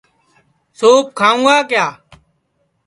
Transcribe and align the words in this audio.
سُوپ 0.77 1.05
کھاؤں 1.17 1.43
گا 1.71 1.85